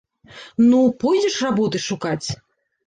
[0.69, 2.27] Ну, пойдзеш работы шукаць?